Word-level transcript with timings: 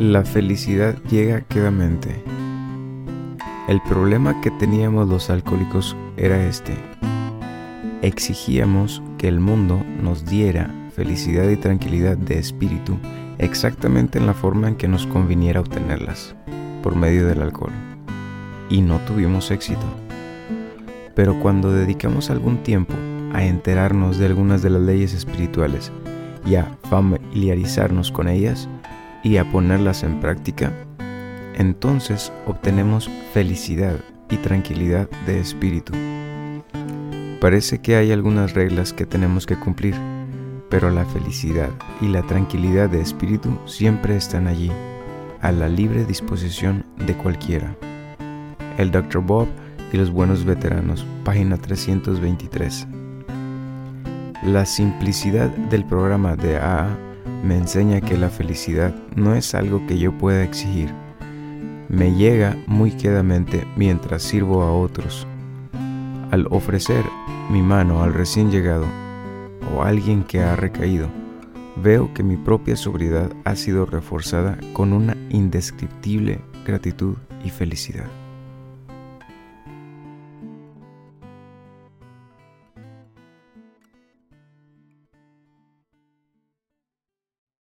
La 0.00 0.24
felicidad 0.24 0.96
llega 1.10 1.42
quedamente. 1.42 2.24
El 3.68 3.82
problema 3.82 4.40
que 4.40 4.50
teníamos 4.50 5.06
los 5.06 5.28
alcohólicos 5.28 5.94
era 6.16 6.42
este. 6.46 6.72
Exigíamos 8.00 9.02
que 9.18 9.28
el 9.28 9.40
mundo 9.40 9.84
nos 10.02 10.24
diera 10.24 10.74
felicidad 10.96 11.46
y 11.50 11.56
tranquilidad 11.56 12.16
de 12.16 12.38
espíritu 12.38 12.96
exactamente 13.36 14.18
en 14.18 14.24
la 14.24 14.32
forma 14.32 14.68
en 14.68 14.76
que 14.76 14.88
nos 14.88 15.06
conviniera 15.06 15.60
obtenerlas, 15.60 16.34
por 16.82 16.96
medio 16.96 17.26
del 17.26 17.42
alcohol. 17.42 17.72
Y 18.70 18.80
no 18.80 19.00
tuvimos 19.00 19.50
éxito. 19.50 19.84
Pero 21.14 21.38
cuando 21.40 21.72
dedicamos 21.72 22.30
algún 22.30 22.62
tiempo 22.62 22.94
a 23.34 23.44
enterarnos 23.44 24.16
de 24.16 24.24
algunas 24.24 24.62
de 24.62 24.70
las 24.70 24.80
leyes 24.80 25.12
espirituales 25.12 25.92
y 26.46 26.54
a 26.54 26.74
familiarizarnos 26.88 28.10
con 28.10 28.28
ellas, 28.28 28.66
y 29.22 29.36
a 29.36 29.50
ponerlas 29.50 30.02
en 30.02 30.20
práctica, 30.20 30.72
entonces 31.54 32.32
obtenemos 32.46 33.10
felicidad 33.32 33.96
y 34.30 34.36
tranquilidad 34.36 35.08
de 35.26 35.40
espíritu. 35.40 35.92
Parece 37.40 37.80
que 37.80 37.96
hay 37.96 38.12
algunas 38.12 38.54
reglas 38.54 38.92
que 38.92 39.06
tenemos 39.06 39.46
que 39.46 39.56
cumplir, 39.56 39.94
pero 40.68 40.90
la 40.90 41.04
felicidad 41.04 41.70
y 42.00 42.08
la 42.08 42.22
tranquilidad 42.22 42.88
de 42.88 43.00
espíritu 43.00 43.58
siempre 43.66 44.16
están 44.16 44.46
allí, 44.46 44.70
a 45.40 45.52
la 45.52 45.68
libre 45.68 46.04
disposición 46.04 46.84
de 47.06 47.14
cualquiera. 47.14 47.76
El 48.78 48.90
Dr. 48.90 49.22
Bob 49.22 49.48
y 49.92 49.96
los 49.96 50.10
buenos 50.10 50.44
veteranos, 50.44 51.04
página 51.24 51.56
323. 51.56 52.86
La 54.44 54.64
simplicidad 54.64 55.48
del 55.48 55.84
programa 55.84 56.36
de 56.36 56.56
AA 56.56 56.96
me 57.42 57.56
enseña 57.56 58.00
que 58.00 58.16
la 58.16 58.30
felicidad 58.30 58.94
no 59.16 59.34
es 59.34 59.54
algo 59.54 59.86
que 59.86 59.98
yo 59.98 60.16
pueda 60.16 60.42
exigir. 60.42 60.92
Me 61.88 62.14
llega 62.14 62.56
muy 62.66 62.92
quedamente 62.92 63.66
mientras 63.76 64.22
sirvo 64.22 64.62
a 64.62 64.72
otros. 64.72 65.26
Al 66.30 66.46
ofrecer 66.50 67.04
mi 67.50 67.62
mano 67.62 68.02
al 68.02 68.14
recién 68.14 68.50
llegado 68.50 68.86
o 69.74 69.82
a 69.82 69.88
alguien 69.88 70.22
que 70.22 70.40
ha 70.40 70.54
recaído, 70.54 71.08
veo 71.82 72.12
que 72.14 72.22
mi 72.22 72.36
propia 72.36 72.76
sobriedad 72.76 73.30
ha 73.44 73.56
sido 73.56 73.86
reforzada 73.86 74.58
con 74.72 74.92
una 74.92 75.16
indescriptible 75.30 76.40
gratitud 76.64 77.16
y 77.44 77.50
felicidad. 77.50 78.06